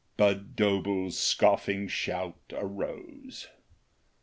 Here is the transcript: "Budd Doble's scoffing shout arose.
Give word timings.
"Budd 0.17 0.55
Doble's 0.55 1.15
scoffing 1.15 1.87
shout 1.87 2.41
arose. 2.53 3.49